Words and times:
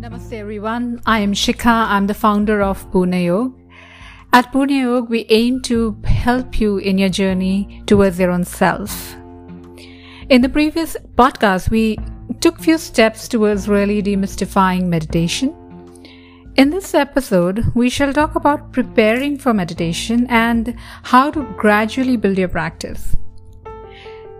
Namaste 0.00 0.32
everyone. 0.32 0.98
I 1.04 1.18
am 1.18 1.34
Shikha. 1.34 1.66
I'm 1.66 2.06
the 2.06 2.14
founder 2.14 2.62
of 2.62 2.90
Purna 2.90 3.22
Yoga. 3.22 3.54
At 4.32 4.50
Purna 4.50 4.72
Yoga, 4.72 5.06
we 5.10 5.26
aim 5.28 5.60
to 5.64 5.94
help 6.04 6.58
you 6.58 6.78
in 6.78 6.96
your 6.96 7.10
journey 7.10 7.82
towards 7.84 8.18
your 8.18 8.30
own 8.30 8.44
self. 8.44 9.14
In 10.30 10.40
the 10.40 10.48
previous 10.48 10.96
podcast, 11.16 11.68
we 11.68 11.98
took 12.40 12.58
few 12.58 12.78
steps 12.78 13.28
towards 13.28 13.68
really 13.68 14.02
demystifying 14.02 14.86
meditation. 14.86 15.54
In 16.56 16.70
this 16.70 16.94
episode, 16.94 17.62
we 17.74 17.90
shall 17.90 18.14
talk 18.14 18.36
about 18.36 18.72
preparing 18.72 19.36
for 19.36 19.52
meditation 19.52 20.26
and 20.30 20.76
how 21.02 21.30
to 21.30 21.42
gradually 21.58 22.16
build 22.16 22.38
your 22.38 22.48
practice. 22.48 23.14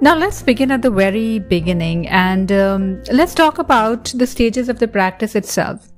Now, 0.03 0.17
let's 0.17 0.41
begin 0.41 0.71
at 0.71 0.81
the 0.81 0.91
very 0.91 1.41
beginning 1.41 2.09
and 2.09 2.51
um, 2.51 3.03
let's 3.13 3.35
talk 3.35 3.59
about 3.59 4.07
the 4.17 4.27
stages 4.27 4.71
of 4.71 4.79
the 4.79 4.89
practice 4.89 5.35
itself. 5.35 5.91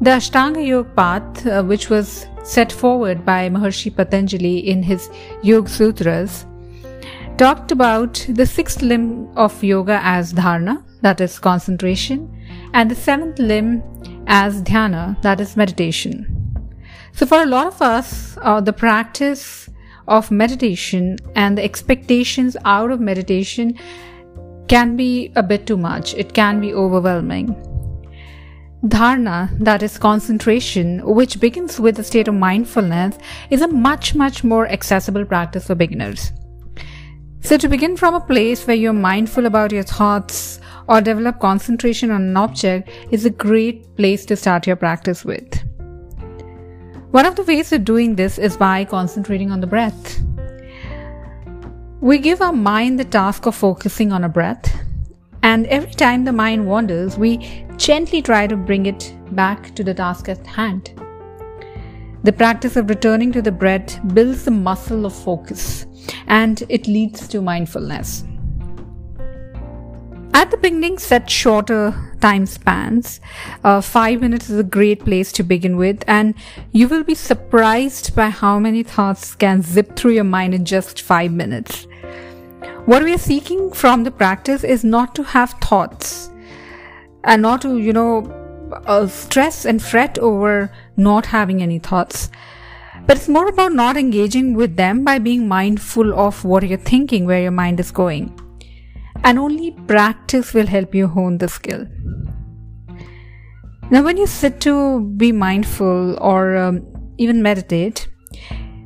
The 0.00 0.10
Ashtanga 0.10 0.66
Yoga 0.66 0.90
path, 0.90 1.46
uh, 1.46 1.62
which 1.62 1.90
was 1.90 2.26
set 2.42 2.72
forward 2.72 3.24
by 3.24 3.48
Maharshi 3.48 3.94
Patanjali 3.94 4.58
in 4.58 4.82
his 4.82 5.10
Yoga 5.44 5.70
Sutras, 5.70 6.44
talked 7.38 7.70
about 7.70 8.26
the 8.30 8.46
sixth 8.46 8.82
limb 8.82 9.28
of 9.36 9.62
yoga 9.62 10.00
as 10.02 10.32
dharana, 10.32 10.82
that 11.02 11.20
is 11.20 11.38
concentration, 11.38 12.28
and 12.72 12.90
the 12.90 12.96
seventh 12.96 13.38
limb 13.38 13.80
as 14.26 14.60
dhyana, 14.62 15.22
that 15.22 15.40
is 15.40 15.56
meditation. 15.56 16.26
So, 17.12 17.26
for 17.26 17.42
a 17.42 17.46
lot 17.46 17.68
of 17.68 17.80
us, 17.80 18.36
uh, 18.42 18.60
the 18.60 18.72
practice 18.72 19.70
of 20.08 20.30
meditation 20.30 21.16
and 21.34 21.58
the 21.58 21.64
expectations 21.64 22.56
out 22.64 22.90
of 22.90 23.00
meditation 23.00 23.78
can 24.68 24.96
be 24.96 25.32
a 25.36 25.42
bit 25.42 25.66
too 25.66 25.76
much. 25.76 26.14
It 26.14 26.34
can 26.34 26.60
be 26.60 26.72
overwhelming. 26.72 27.54
Dharana, 28.84 29.58
that 29.60 29.82
is 29.82 29.96
concentration, 29.96 31.04
which 31.06 31.40
begins 31.40 31.80
with 31.80 31.98
a 31.98 32.04
state 32.04 32.28
of 32.28 32.34
mindfulness, 32.34 33.16
is 33.48 33.62
a 33.62 33.68
much, 33.68 34.14
much 34.14 34.44
more 34.44 34.68
accessible 34.68 35.24
practice 35.24 35.66
for 35.66 35.74
beginners. 35.74 36.32
So, 37.40 37.56
to 37.56 37.68
begin 37.68 37.96
from 37.96 38.14
a 38.14 38.20
place 38.20 38.66
where 38.66 38.76
you're 38.76 38.92
mindful 38.92 39.46
about 39.46 39.72
your 39.72 39.84
thoughts 39.84 40.60
or 40.86 41.00
develop 41.00 41.40
concentration 41.40 42.10
on 42.10 42.22
an 42.22 42.36
object 42.36 42.90
is 43.10 43.24
a 43.24 43.30
great 43.30 43.96
place 43.96 44.26
to 44.26 44.36
start 44.36 44.66
your 44.66 44.76
practice 44.76 45.24
with. 45.24 45.63
One 47.14 47.26
of 47.26 47.36
the 47.36 47.44
ways 47.44 47.70
of 47.70 47.84
doing 47.84 48.16
this 48.16 48.38
is 48.38 48.56
by 48.56 48.84
concentrating 48.84 49.52
on 49.52 49.60
the 49.60 49.68
breath. 49.68 50.20
We 52.00 52.18
give 52.18 52.42
our 52.42 52.52
mind 52.52 52.98
the 52.98 53.04
task 53.04 53.46
of 53.46 53.54
focusing 53.54 54.10
on 54.10 54.24
a 54.24 54.28
breath, 54.28 54.76
and 55.40 55.64
every 55.68 55.92
time 55.92 56.24
the 56.24 56.32
mind 56.32 56.66
wanders, 56.66 57.16
we 57.16 57.66
gently 57.76 58.20
try 58.20 58.48
to 58.48 58.56
bring 58.56 58.86
it 58.86 59.14
back 59.30 59.76
to 59.76 59.84
the 59.84 59.94
task 59.94 60.28
at 60.28 60.44
hand. 60.44 61.00
The 62.24 62.32
practice 62.32 62.74
of 62.74 62.90
returning 62.90 63.30
to 63.30 63.42
the 63.42 63.52
breath 63.52 64.00
builds 64.12 64.44
the 64.44 64.50
muscle 64.50 65.06
of 65.06 65.14
focus 65.14 65.86
and 66.26 66.64
it 66.68 66.88
leads 66.88 67.28
to 67.28 67.40
mindfulness. 67.40 68.24
At 70.34 70.50
the 70.50 70.56
beginning, 70.56 70.98
set 70.98 71.30
shorter 71.30 71.94
time 72.24 72.46
spans. 72.46 73.20
Uh, 73.62 73.80
five 73.80 74.20
minutes 74.20 74.48
is 74.48 74.58
a 74.58 74.70
great 74.76 75.00
place 75.04 75.30
to 75.32 75.42
begin 75.42 75.76
with, 75.76 76.04
and 76.06 76.34
you 76.72 76.88
will 76.88 77.04
be 77.04 77.14
surprised 77.14 78.14
by 78.16 78.28
how 78.30 78.58
many 78.58 78.82
thoughts 78.82 79.34
can 79.34 79.60
zip 79.62 79.94
through 79.96 80.12
your 80.12 80.30
mind 80.36 80.54
in 80.54 80.64
just 80.64 81.02
five 81.02 81.32
minutes. 81.32 81.86
What 82.86 83.02
we 83.02 83.12
are 83.14 83.26
seeking 83.26 83.72
from 83.72 84.04
the 84.04 84.10
practice 84.10 84.64
is 84.64 84.84
not 84.84 85.14
to 85.16 85.22
have 85.22 85.50
thoughts 85.66 86.30
and 87.24 87.42
not 87.42 87.60
to, 87.62 87.78
you 87.78 87.92
know, 87.92 88.12
uh, 88.86 89.06
stress 89.06 89.64
and 89.66 89.82
fret 89.82 90.18
over 90.18 90.70
not 90.96 91.26
having 91.26 91.62
any 91.62 91.78
thoughts. 91.78 92.30
But 93.06 93.18
it's 93.18 93.28
more 93.28 93.48
about 93.48 93.72
not 93.72 93.98
engaging 93.98 94.54
with 94.54 94.76
them 94.76 95.04
by 95.04 95.18
being 95.18 95.46
mindful 95.48 96.18
of 96.18 96.42
what 96.44 96.66
you're 96.66 96.78
thinking, 96.78 97.26
where 97.26 97.42
your 97.42 97.50
mind 97.50 97.80
is 97.80 97.90
going 97.90 98.32
and 99.24 99.38
only 99.38 99.70
practice 99.92 100.52
will 100.52 100.66
help 100.66 100.94
you 100.94 101.06
hone 101.06 101.38
the 101.38 101.48
skill. 101.48 101.86
Now, 103.94 104.02
when 104.02 104.16
you 104.16 104.26
sit 104.26 104.60
to 104.62 105.02
be 105.16 105.30
mindful 105.30 106.18
or 106.20 106.56
um, 106.56 106.84
even 107.16 107.40
meditate, 107.40 108.08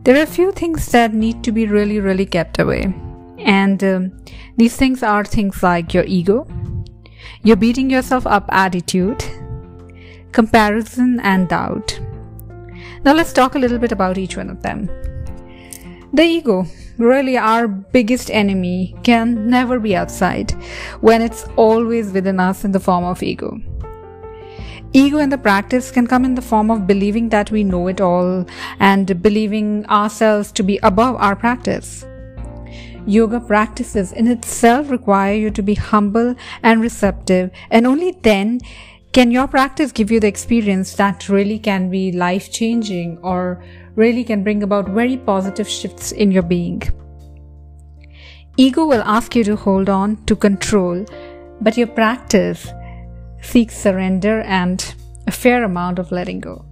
there 0.03 0.19
are 0.19 0.23
a 0.23 0.27
few 0.27 0.53
things 0.53 0.85
that 0.93 1.15
need 1.15 1.43
to 1.45 1.51
be 1.51 1.67
really, 1.67 1.99
really 1.99 2.27
kept 2.27 2.59
away. 2.59 2.95
And 3.39 3.83
um, 3.83 4.13
these 4.59 4.77
things 4.77 5.03
are 5.03 5.25
things 5.25 5.63
like 5.63 5.95
your 5.95 6.05
ego, 6.05 6.47
your 7.43 7.57
beating 7.57 7.89
yourself 7.89 8.27
up 8.27 8.51
attitude, 8.53 9.25
comparison, 10.33 11.21
and 11.21 11.49
doubt. 11.49 11.99
Now, 13.03 13.15
let's 13.15 13.33
talk 13.33 13.55
a 13.55 13.59
little 13.59 13.79
bit 13.79 13.93
about 13.93 14.19
each 14.19 14.37
one 14.37 14.51
of 14.51 14.61
them. 14.61 14.91
The 16.13 16.25
ego 16.25 16.67
really 16.99 17.39
our 17.39 17.67
biggest 17.67 18.31
enemy 18.31 18.95
can 19.05 19.49
never 19.49 19.81
be 19.81 19.97
outside 19.97 20.51
when 21.01 21.23
it's 21.23 21.47
always 21.57 22.13
within 22.13 22.39
us 22.39 22.63
in 22.63 22.73
the 22.73 22.81
form 22.81 23.05
of 23.05 23.23
ego. 23.23 23.59
Ego 24.95 25.19
in 25.19 25.29
the 25.29 25.37
practice 25.37 25.91
can 25.91 26.07
come 26.07 26.25
in 26.25 26.35
the 26.35 26.43
form 26.43 26.71
of 26.71 26.87
believing 26.87 27.29
that 27.29 27.51
we 27.51 27.63
know 27.63 27.89
it 27.89 28.01
all 28.01 28.47
and 28.81 29.23
believing 29.23 29.85
ourselves 29.87 30.51
to 30.53 30.63
be 30.63 30.79
above 30.83 31.17
our 31.17 31.37
practice. 31.37 32.07
Yoga 33.07 33.39
practices 33.41 34.13
in 34.13 34.27
itself 34.27 34.91
require 34.91 35.35
you 35.35 35.51
to 35.51 35.63
be 35.63 35.75
humble 35.75 36.35
and 36.63 36.81
receptive, 36.81 37.51
and 37.71 37.87
only 37.87 38.13
then 38.23 38.61
can 39.13 39.31
your 39.31 39.47
practice 39.47 39.93
give 39.93 40.11
you 40.11 40.21
the 40.21 40.27
experience 40.27 40.95
that 40.95 41.29
really 41.29 41.59
can 41.59 41.91
be 41.91 42.13
life 42.13 42.51
changing 42.51 43.19
or 43.19 43.63
really 43.95 44.25
can 44.25 44.43
bring 44.43 44.63
about 44.63 44.89
very 44.89 45.17
positive 45.17 45.69
shifts 45.69 46.13
in 46.13 46.31
your 46.31 46.43
being. 46.43 46.83
Ego 48.57 48.87
will 48.87 49.03
ask 49.03 49.37
you 49.37 49.45
to 49.45 49.57
hold 49.57 49.89
on 49.89 50.23
to 50.25 50.35
control, 50.35 51.05
but 51.61 51.77
your 51.77 51.87
practice 51.87 52.69
seeks 53.41 53.77
surrender 53.77 54.41
and 54.43 54.95
a 55.27 55.31
fair 55.31 55.65
amount 55.65 55.99
of 55.99 56.13
letting 56.13 56.41
go. 56.41 56.65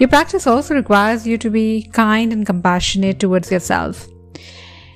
Your 0.00 0.08
practice 0.08 0.46
also 0.46 0.74
requires 0.74 1.26
you 1.26 1.38
to 1.38 1.50
be 1.50 1.88
kind 1.92 2.32
and 2.32 2.44
compassionate 2.44 3.20
towards 3.20 3.50
yourself. 3.50 4.06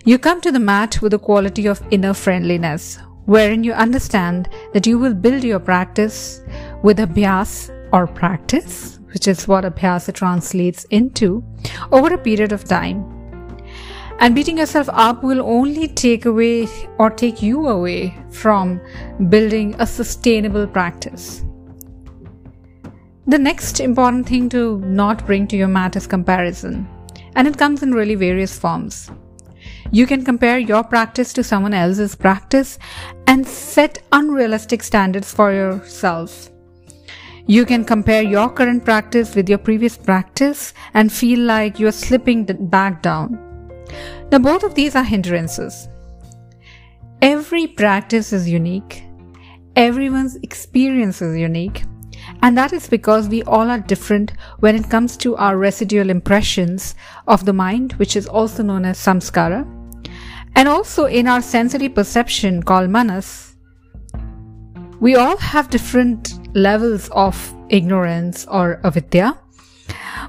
You 0.05 0.19
come 0.19 0.41
to 0.41 0.53
the 0.53 0.59
mat 0.59 1.01
with 1.03 1.15
a 1.15 1.19
quality 1.19 1.67
of 1.67 1.83
inner 1.91 2.15
friendliness, 2.15 2.99
wherein 3.27 3.63
you 3.65 3.73
understand 3.73 4.49
that 4.73 4.87
you 4.87 4.99
will 4.99 5.15
build 5.15 5.45
your 5.45 5.61
practice 5.61 6.41
with 6.83 6.99
abhyas 6.99 7.71
or 7.93 8.07
practice 8.07 8.99
which 9.13 9.27
is 9.27 9.49
what 9.49 9.65
Abhyasa 9.65 10.15
translates 10.15 10.85
into, 10.85 11.43
over 11.93 12.13
a 12.15 12.19
period 12.19 12.53
of 12.53 12.65
time. 12.65 13.18
And 14.21 14.35
beating 14.35 14.59
yourself 14.59 14.89
up 14.93 15.23
will 15.23 15.41
only 15.41 15.87
take 15.87 16.25
away 16.27 16.67
or 16.99 17.11
take 17.11 17.41
you 17.41 17.69
away 17.69 18.17
from 18.31 18.81
building 19.29 19.77
a 19.79 19.87
sustainable 19.87 20.67
practice. 20.67 21.45
The 23.27 23.39
next 23.39 23.81
important 23.81 24.29
thing 24.29 24.49
to 24.49 24.81
not 24.81 25.25
bring 25.27 25.47
to 25.49 25.57
your 25.57 25.69
mat 25.69 25.95
is 25.95 26.07
comparison, 26.07 26.89
and 27.37 27.47
it 27.47 27.59
comes 27.59 27.83
in 27.83 27.93
really 27.93 28.17
various 28.17 28.59
forms. 28.59 29.11
You 29.93 30.07
can 30.07 30.25
compare 30.25 30.59
your 30.59 30.83
practice 30.83 31.33
to 31.35 31.45
someone 31.45 31.75
else's 31.75 32.15
practice 32.17 32.79
and 33.27 33.47
set 33.47 34.03
unrealistic 34.13 34.83
standards 34.83 35.33
for 35.33 35.53
yourself 35.53 36.51
you 37.49 37.65
can 37.65 37.83
compare 37.83 38.23
your 38.23 38.51
current 38.51 38.85
practice 38.85 39.35
with 39.35 39.49
your 39.49 39.57
previous 39.57 39.97
practice 39.97 40.75
and 40.93 41.11
feel 41.11 41.41
like 41.41 41.81
you're 41.81 41.91
slipping 41.91 42.45
back 42.45 43.01
down. 43.01 43.48
Now, 44.31 44.39
both 44.39 44.63
of 44.63 44.75
these 44.75 44.95
are 44.95 45.05
hindrances. 45.05 45.89
Every 47.21 47.67
practice 47.67 48.33
is 48.33 48.49
unique, 48.49 49.03
everyone's 49.75 50.37
experience 50.37 51.21
is 51.21 51.37
unique, 51.37 51.83
and 52.43 52.57
that 52.57 52.73
is 52.73 52.89
because 52.89 53.29
we 53.29 53.43
all 53.43 53.71
are 53.71 53.81
different 53.81 54.33
when 54.61 54.77
it 54.77 54.91
comes 54.91 55.17
to 55.19 55.37
our 55.37 55.57
residual 55.57 56.11
impressions 56.11 56.95
of 57.27 57.45
the 57.45 57.53
mind, 57.53 57.95
which 57.95 58.17
is 58.17 58.27
also 58.27 58.63
known 58.63 58.85
as 58.85 58.99
samskara, 58.99 59.67
and 60.55 60.69
also 60.69 61.07
in 61.07 61.27
our 61.27 61.43
sensory 61.43 61.89
perception 61.89 62.63
called 62.63 62.91
manas. 62.91 63.57
We 65.01 65.17
all 65.17 65.37
have 65.37 65.71
different 65.71 66.39
levels 66.57 67.09
of 67.11 67.55
ignorance 67.69 68.47
or 68.47 68.81
avidya, 68.85 69.39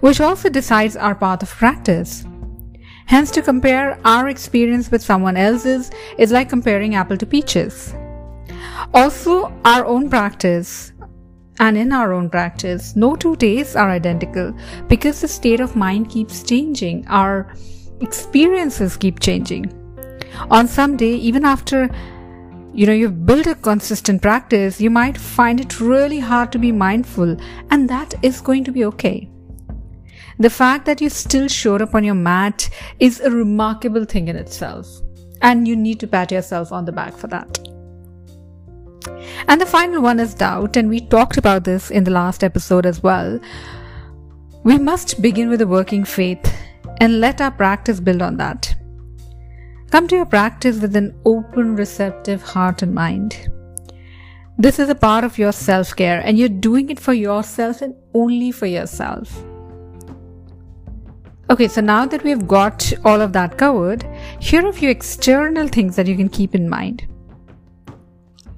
which 0.02 0.22
also 0.22 0.50
decides 0.50 0.96
our 0.96 1.16
path 1.16 1.44
of 1.44 1.50
practice. 1.50 2.26
Hence, 3.10 3.32
to 3.32 3.42
compare 3.42 3.98
our 4.06 4.30
experience 4.30 4.92
with 4.92 5.02
someone 5.02 5.36
else's 5.36 5.90
is 6.20 6.32
like 6.32 6.48
comparing 6.48 6.94
apple 6.94 7.18
to 7.18 7.26
peaches. 7.26 7.96
Also, 8.94 9.52
our 9.66 9.84
own 9.84 10.12
practice 10.12 10.94
and 11.60 11.76
in 11.76 11.92
our 11.92 12.14
own 12.14 12.30
practice, 12.30 12.96
no 12.96 13.16
two 13.16 13.36
days 13.38 13.76
are 13.76 13.90
identical 13.90 14.54
because 14.88 15.22
the 15.22 15.28
state 15.28 15.60
of 15.60 15.76
mind 15.76 16.12
keeps 16.12 16.44
changing. 16.44 17.08
Our 17.08 17.52
experiences 18.00 18.96
keep 18.96 19.20
changing. 19.20 19.74
On 20.52 20.68
some 20.68 20.96
day, 20.96 21.16
even 21.16 21.46
after 21.46 21.90
you 22.76 22.86
know 22.86 22.94
you've 22.94 23.26
built 23.26 23.48
a 23.48 23.56
consistent 23.56 24.22
practice, 24.22 24.80
you 24.80 24.92
might 24.92 25.18
find 25.18 25.60
it 25.60 25.80
really 25.80 26.20
hard 26.20 26.52
to 26.52 26.60
be 26.60 26.72
mindful, 26.72 27.36
and 27.72 27.90
that 27.90 28.14
is 28.22 28.40
going 28.40 28.64
to 28.66 28.72
be 28.72 28.86
okay. 28.86 29.28
The 30.40 30.50
fact 30.50 30.86
that 30.86 31.02
you 31.02 31.10
still 31.10 31.50
showed 31.50 31.82
up 31.82 31.94
on 31.94 32.06
your 32.06 32.16
mat 32.16 32.70
is 32.98 33.20
a 33.20 33.30
remarkable 33.30 34.06
thing 34.06 34.30
in 34.30 34.38
itself, 34.38 34.88
and 35.42 35.68
you 35.68 35.76
need 35.76 36.00
to 36.00 36.08
pat 36.08 36.32
yourself 36.32 36.72
on 36.72 36.86
the 36.86 36.94
back 36.94 37.18
for 37.18 37.28
that. 37.28 37.60
And 39.50 39.60
the 39.60 39.66
final 39.66 40.02
one 40.02 40.18
is 40.18 40.34
doubt, 40.34 40.78
and 40.78 40.88
we 40.88 41.02
talked 41.02 41.36
about 41.36 41.66
this 41.66 41.92
in 41.92 42.06
the 42.06 42.12
last 42.12 42.42
episode 42.42 42.86
as 42.86 43.04
well. 43.04 43.38
We 44.64 44.78
must 44.78 45.22
begin 45.22 45.50
with 45.50 45.60
a 45.60 45.68
working 45.68 46.06
faith 46.06 46.54
and 47.02 47.20
let 47.20 47.42
our 47.42 47.52
practice 47.52 48.00
build 48.00 48.22
on 48.22 48.38
that. 48.38 48.74
Come 49.92 50.08
to 50.08 50.16
your 50.16 50.26
practice 50.26 50.80
with 50.80 50.96
an 50.96 51.20
open, 51.26 51.76
receptive 51.76 52.42
heart 52.42 52.82
and 52.82 52.96
mind. 52.96 53.50
This 54.58 54.80
is 54.80 54.88
a 54.88 54.96
part 54.96 55.26
of 55.26 55.38
your 55.38 55.52
self 55.52 55.94
care, 55.94 56.22
and 56.22 56.38
you're 56.38 56.48
doing 56.48 56.90
it 56.90 57.00
for 57.00 57.12
yourself 57.14 57.82
and 57.82 57.94
only 58.14 58.52
for 58.54 58.68
yourself. 58.68 59.44
Okay, 61.52 61.68
so 61.68 61.82
now 61.82 62.06
that 62.06 62.24
we've 62.24 62.48
got 62.48 62.94
all 63.04 63.22
of 63.22 63.34
that 63.34 63.58
covered, 63.58 64.06
here 64.40 64.64
are 64.64 64.70
a 64.70 64.74
few 64.74 64.88
external 64.92 65.68
things 65.68 65.96
that 65.96 66.06
you 66.06 66.16
can 66.16 66.30
keep 66.30 66.54
in 66.54 66.70
mind. 66.70 67.08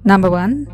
Number 0.04 0.30
one, 0.30 0.66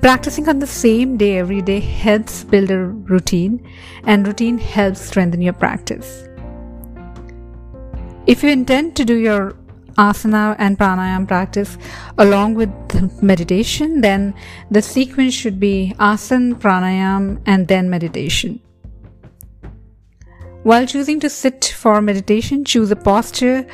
practicing 0.00 0.48
on 0.48 0.60
the 0.60 0.68
same 0.68 1.16
day 1.16 1.38
every 1.38 1.60
day 1.60 1.80
helps 1.80 2.44
build 2.44 2.70
a 2.70 2.78
routine, 2.86 3.68
and 4.04 4.24
routine 4.24 4.56
helps 4.56 5.00
strengthen 5.00 5.42
your 5.42 5.52
practice. 5.52 6.28
If 8.28 8.44
you 8.44 8.50
intend 8.50 8.94
to 8.94 9.04
do 9.04 9.16
your 9.16 9.56
asana 9.98 10.54
and 10.60 10.78
pranayam 10.78 11.26
practice 11.26 11.76
along 12.18 12.54
with 12.54 12.70
meditation, 13.20 14.00
then 14.00 14.32
the 14.70 14.80
sequence 14.80 15.34
should 15.34 15.58
be 15.58 15.92
asana, 15.98 16.54
pranayam, 16.54 17.42
and 17.46 17.66
then 17.66 17.90
meditation. 17.90 18.60
While 20.62 20.86
choosing 20.86 21.18
to 21.20 21.28
sit 21.28 21.74
for 21.76 22.00
meditation, 22.00 22.64
choose 22.64 22.92
a 22.92 22.96
posture 22.96 23.66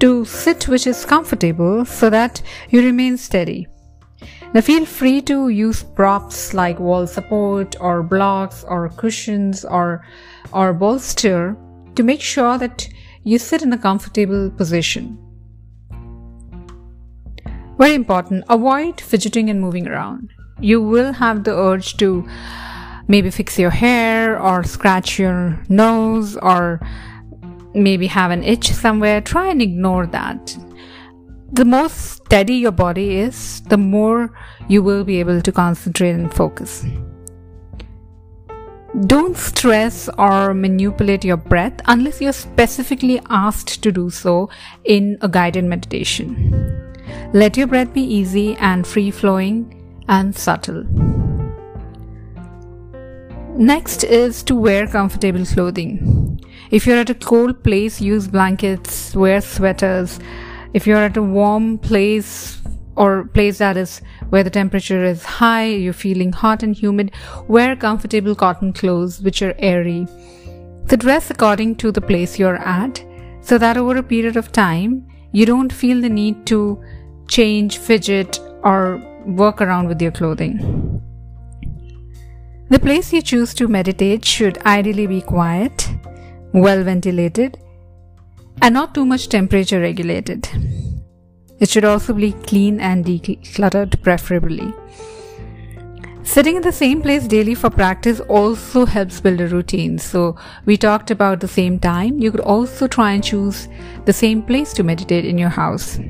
to 0.00 0.24
sit 0.24 0.66
which 0.66 0.86
is 0.86 1.04
comfortable 1.04 1.84
so 1.84 2.10
that 2.10 2.42
you 2.70 2.82
remain 2.82 3.16
steady. 3.16 3.68
Now 4.52 4.62
feel 4.62 4.84
free 4.84 5.20
to 5.22 5.48
use 5.48 5.84
props 5.84 6.54
like 6.54 6.80
wall 6.80 7.06
support 7.06 7.76
or 7.80 8.02
blocks 8.02 8.64
or 8.64 8.88
cushions 8.90 9.64
or 9.64 10.04
or 10.52 10.72
bolster 10.72 11.56
to 11.94 12.02
make 12.02 12.20
sure 12.20 12.58
that 12.58 12.88
you 13.22 13.38
sit 13.38 13.62
in 13.62 13.72
a 13.72 13.78
comfortable 13.78 14.50
position. 14.50 15.18
Very 17.78 17.94
important, 17.94 18.44
avoid 18.48 19.00
fidgeting 19.00 19.50
and 19.50 19.60
moving 19.60 19.86
around. 19.86 20.30
You 20.60 20.80
will 20.80 21.12
have 21.12 21.44
the 21.44 21.54
urge 21.54 21.96
to 21.98 22.26
maybe 23.08 23.30
fix 23.30 23.58
your 23.58 23.70
hair 23.70 24.40
or 24.40 24.64
scratch 24.64 25.18
your 25.18 25.62
nose 25.68 26.36
or 26.36 26.80
maybe 27.74 28.06
have 28.06 28.30
an 28.30 28.42
itch 28.42 28.72
somewhere. 28.72 29.20
Try 29.20 29.48
and 29.48 29.62
ignore 29.62 30.06
that. 30.06 30.56
The 31.52 31.64
more 31.64 31.88
steady 31.88 32.54
your 32.54 32.72
body 32.72 33.16
is, 33.18 33.60
the 33.62 33.76
more 33.76 34.32
you 34.68 34.82
will 34.82 35.04
be 35.04 35.20
able 35.20 35.40
to 35.40 35.52
concentrate 35.52 36.10
and 36.10 36.32
focus. 36.32 36.84
Don't 39.06 39.36
stress 39.36 40.08
or 40.18 40.54
manipulate 40.54 41.24
your 41.24 41.36
breath 41.36 41.74
unless 41.86 42.20
you're 42.20 42.32
specifically 42.32 43.20
asked 43.28 43.82
to 43.82 43.92
do 43.92 44.08
so 44.08 44.48
in 44.84 45.18
a 45.20 45.28
guided 45.28 45.64
meditation. 45.64 46.94
Let 47.32 47.56
your 47.56 47.66
breath 47.66 47.92
be 47.92 48.02
easy 48.02 48.56
and 48.56 48.86
free 48.86 49.10
flowing 49.10 49.72
and 50.08 50.34
subtle. 50.34 50.84
Next 53.58 54.04
is 54.04 54.42
to 54.42 54.54
wear 54.54 54.86
comfortable 54.86 55.46
clothing. 55.46 56.38
If 56.70 56.86
you're 56.86 56.98
at 56.98 57.08
a 57.08 57.14
cold 57.14 57.64
place, 57.64 58.02
use 58.02 58.28
blankets, 58.28 59.16
wear 59.16 59.40
sweaters. 59.40 60.20
If 60.74 60.86
you're 60.86 60.98
at 61.02 61.16
a 61.16 61.22
warm 61.22 61.78
place, 61.78 62.60
or 62.96 63.24
place 63.24 63.56
that 63.56 63.78
is 63.78 64.02
where 64.28 64.42
the 64.42 64.50
temperature 64.50 65.02
is 65.02 65.24
high, 65.24 65.68
you're 65.68 65.94
feeling 65.94 66.32
hot 66.32 66.62
and 66.62 66.76
humid, 66.76 67.12
wear 67.48 67.74
comfortable 67.74 68.34
cotton 68.34 68.74
clothes 68.74 69.22
which 69.22 69.40
are 69.40 69.54
airy. 69.58 70.06
So 70.90 70.96
dress 70.96 71.30
according 71.30 71.76
to 71.76 71.90
the 71.90 72.02
place 72.02 72.38
you're 72.38 72.56
at 72.56 73.02
so 73.40 73.56
that 73.56 73.78
over 73.78 73.96
a 73.96 74.02
period 74.02 74.36
of 74.36 74.52
time 74.52 75.08
you 75.32 75.46
don't 75.46 75.72
feel 75.72 76.02
the 76.02 76.10
need 76.10 76.46
to 76.48 76.82
change, 77.28 77.78
fidget, 77.78 78.38
or 78.62 79.02
work 79.26 79.62
around 79.62 79.88
with 79.88 80.02
your 80.02 80.12
clothing. 80.12 80.95
The 82.68 82.80
place 82.80 83.12
you 83.12 83.22
choose 83.22 83.54
to 83.54 83.68
meditate 83.68 84.24
should 84.24 84.58
ideally 84.66 85.06
be 85.06 85.20
quiet, 85.20 85.88
well 86.52 86.82
ventilated, 86.82 87.58
and 88.60 88.74
not 88.74 88.92
too 88.92 89.04
much 89.06 89.28
temperature 89.28 89.78
regulated. 89.78 90.48
It 91.60 91.68
should 91.68 91.84
also 91.84 92.12
be 92.12 92.32
clean 92.32 92.80
and 92.80 93.04
decluttered, 93.04 94.02
preferably. 94.02 94.74
Sitting 96.24 96.56
in 96.56 96.62
the 96.62 96.72
same 96.72 97.02
place 97.02 97.28
daily 97.28 97.54
for 97.54 97.70
practice 97.70 98.18
also 98.28 98.84
helps 98.84 99.20
build 99.20 99.40
a 99.40 99.46
routine. 99.46 99.96
So, 99.96 100.34
we 100.64 100.76
talked 100.76 101.12
about 101.12 101.38
the 101.38 101.46
same 101.46 101.78
time. 101.78 102.18
You 102.18 102.32
could 102.32 102.40
also 102.40 102.88
try 102.88 103.12
and 103.12 103.22
choose 103.22 103.68
the 104.06 104.12
same 104.12 104.42
place 104.42 104.72
to 104.72 104.82
meditate 104.82 105.24
in 105.24 105.38
your 105.38 105.50
house. 105.50 106.00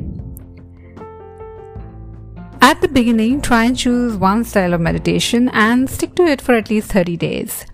At 2.60 2.80
the 2.80 2.88
beginning, 2.88 3.42
try 3.42 3.64
and 3.64 3.76
choose 3.76 4.16
one 4.16 4.44
style 4.44 4.74
of 4.74 4.80
meditation 4.80 5.48
and 5.50 5.88
stick 5.88 6.14
to 6.16 6.24
it 6.24 6.40
for 6.40 6.54
at 6.54 6.70
least 6.70 6.90
30 6.90 7.16
days. 7.16 7.66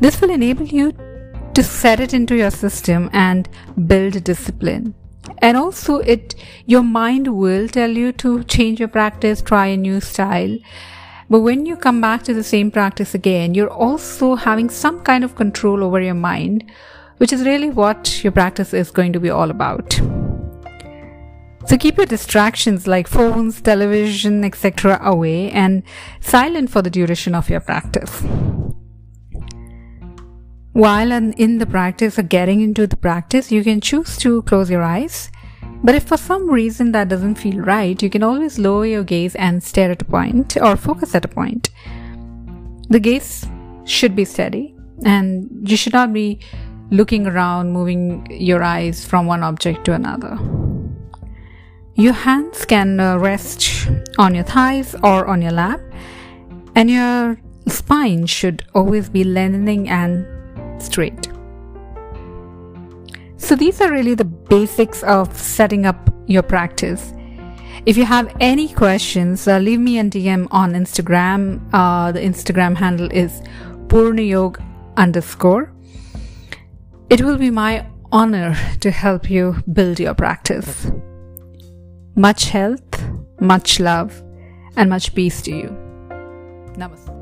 This 0.00 0.20
will 0.20 0.30
enable 0.30 0.66
you 0.66 0.92
to 1.54 1.62
set 1.62 2.00
it 2.00 2.12
into 2.12 2.36
your 2.36 2.50
system 2.50 3.08
and 3.12 3.48
build 3.86 4.22
discipline. 4.24 4.94
And 5.38 5.56
also 5.56 5.98
it 5.98 6.34
your 6.66 6.82
mind 6.82 7.28
will 7.28 7.66
tell 7.68 7.90
you 7.90 8.12
to 8.24 8.44
change 8.44 8.78
your 8.78 8.88
practice 8.88 9.40
try 9.40 9.66
a 9.66 9.76
new 9.76 10.00
style. 10.00 10.58
But 11.30 11.40
when 11.40 11.66
you 11.66 11.76
come 11.76 12.00
back 12.00 12.22
to 12.24 12.34
the 12.34 12.44
same 12.44 12.70
practice 12.70 13.14
again 13.14 13.54
you're 13.54 13.72
also 13.72 14.34
having 14.34 14.68
some 14.70 15.00
kind 15.00 15.24
of 15.24 15.34
control 15.34 15.82
over 15.82 16.00
your 16.00 16.14
mind 16.14 16.70
which 17.16 17.32
is 17.32 17.44
really 17.44 17.70
what 17.70 18.22
your 18.22 18.32
practice 18.32 18.74
is 18.74 18.90
going 18.90 19.12
to 19.14 19.20
be 19.20 19.30
all 19.30 19.50
about 19.50 19.98
so 21.66 21.76
keep 21.76 21.96
your 21.96 22.06
distractions 22.06 22.86
like 22.86 23.06
phones 23.06 23.60
television 23.60 24.44
etc 24.44 24.98
away 25.02 25.50
and 25.50 25.82
silent 26.20 26.70
for 26.70 26.82
the 26.82 26.90
duration 26.90 27.34
of 27.34 27.50
your 27.50 27.60
practice 27.60 28.22
while 30.76 31.10
in 31.10 31.56
the 31.56 31.64
practice 31.64 32.18
or 32.18 32.22
getting 32.22 32.60
into 32.60 32.86
the 32.86 32.98
practice, 32.98 33.50
you 33.50 33.64
can 33.64 33.80
choose 33.80 34.18
to 34.18 34.42
close 34.42 34.68
your 34.68 34.82
eyes. 34.82 35.30
But 35.82 35.94
if 35.94 36.02
for 36.02 36.18
some 36.18 36.50
reason 36.50 36.92
that 36.92 37.08
doesn't 37.08 37.36
feel 37.36 37.60
right, 37.60 38.02
you 38.02 38.10
can 38.10 38.22
always 38.22 38.58
lower 38.58 38.84
your 38.84 39.02
gaze 39.02 39.34
and 39.36 39.62
stare 39.62 39.90
at 39.92 40.02
a 40.02 40.04
point 40.04 40.58
or 40.60 40.76
focus 40.76 41.14
at 41.14 41.24
a 41.24 41.28
point. 41.28 41.70
The 42.90 43.00
gaze 43.00 43.46
should 43.86 44.14
be 44.14 44.26
steady 44.26 44.76
and 45.02 45.48
you 45.66 45.78
should 45.78 45.94
not 45.94 46.12
be 46.12 46.40
looking 46.90 47.26
around, 47.26 47.72
moving 47.72 48.26
your 48.30 48.62
eyes 48.62 49.02
from 49.02 49.24
one 49.24 49.42
object 49.42 49.86
to 49.86 49.94
another. 49.94 50.38
Your 51.98 52.12
hands 52.12 52.66
can 52.66 53.00
uh, 53.00 53.16
rest 53.16 53.88
on 54.18 54.34
your 54.34 54.44
thighs 54.44 54.94
or 55.02 55.26
on 55.26 55.40
your 55.40 55.52
lap, 55.52 55.80
and 56.74 56.90
your 56.90 57.40
spine 57.68 58.26
should 58.26 58.66
always 58.74 59.08
be 59.08 59.24
lengthening 59.24 59.88
and 59.88 60.26
straight. 60.82 61.28
So, 63.38 63.56
these 63.56 63.80
are 63.80 63.90
really 63.90 64.14
the 64.14 64.26
basics 64.26 65.02
of 65.04 65.34
setting 65.38 65.86
up 65.86 66.12
your 66.26 66.42
practice. 66.42 67.14
If 67.86 67.96
you 67.96 68.04
have 68.04 68.30
any 68.40 68.68
questions, 68.68 69.48
uh, 69.48 69.56
leave 69.56 69.80
me 69.80 69.98
a 69.98 70.04
DM 70.04 70.48
on 70.50 70.74
Instagram. 70.74 71.66
Uh, 71.72 72.12
the 72.12 72.20
Instagram 72.20 72.76
handle 72.76 73.08
is 73.10 73.40
purnayog 73.86 74.62
underscore. 74.98 75.72
It 77.08 77.22
will 77.22 77.38
be 77.38 77.48
my 77.48 77.86
honor 78.12 78.54
to 78.80 78.90
help 78.90 79.30
you 79.30 79.62
build 79.72 79.98
your 79.98 80.12
practice. 80.12 80.90
Much 82.18 82.46
health, 82.46 83.04
much 83.40 83.78
love, 83.78 84.22
and 84.76 84.88
much 84.88 85.14
peace 85.14 85.42
to 85.42 85.50
you. 85.50 85.68
Namaste. 86.78 87.15